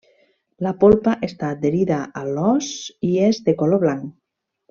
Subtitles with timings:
[0.67, 2.71] La polpa està adherida a l'os
[3.11, 4.11] i és de color blanc.